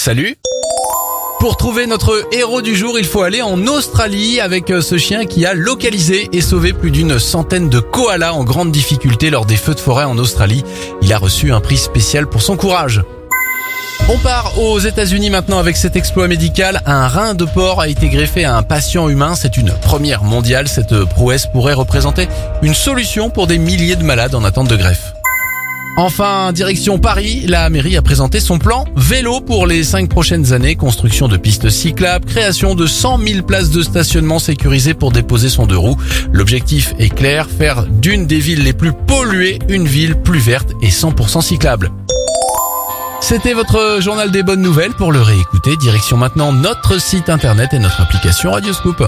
[0.00, 0.34] Salut
[1.40, 5.24] pour trouver notre héros du jour, il faut aller en Australie avec euh, ce chien
[5.26, 9.56] qui a localisé et sauvé plus d'une centaine de koalas en grande difficulté lors des
[9.56, 10.64] feux de forêt en Australie.
[11.02, 13.02] Il a reçu un prix spécial pour son courage.
[14.08, 16.80] On part aux États-Unis maintenant avec cet exploit médical.
[16.86, 19.34] Un rein de porc a été greffé à un patient humain.
[19.34, 20.68] C'est une première mondiale.
[20.68, 22.28] Cette prouesse pourrait représenter
[22.62, 25.12] une solution pour des milliers de malades en attente de greffe.
[25.96, 30.76] Enfin, direction Paris, la mairie a présenté son plan vélo pour les cinq prochaines années,
[30.76, 35.66] construction de pistes cyclables, création de 100 000 places de stationnement sécurisées pour déposer son
[35.66, 35.96] deux roues.
[36.32, 40.88] L'objectif est clair, faire d'une des villes les plus polluées une ville plus verte et
[40.88, 41.90] 100% cyclable.
[43.20, 44.92] C'était votre journal des bonnes nouvelles.
[44.92, 49.04] Pour le réécouter, direction maintenant notre site internet et notre application Radioscoop.